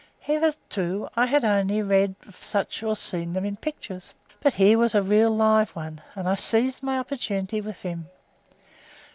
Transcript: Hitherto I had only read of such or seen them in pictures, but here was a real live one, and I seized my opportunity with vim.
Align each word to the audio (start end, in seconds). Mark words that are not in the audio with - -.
Hitherto 0.21 1.09
I 1.15 1.27
had 1.27 1.45
only 1.45 1.83
read 1.83 2.15
of 2.27 2.43
such 2.43 2.81
or 2.81 2.95
seen 2.95 3.33
them 3.33 3.45
in 3.45 3.55
pictures, 3.55 4.15
but 4.39 4.55
here 4.55 4.79
was 4.79 4.95
a 4.95 5.03
real 5.03 5.29
live 5.29 5.75
one, 5.75 6.01
and 6.15 6.27
I 6.27 6.33
seized 6.33 6.81
my 6.81 6.97
opportunity 6.97 7.61
with 7.61 7.77
vim. 7.77 8.09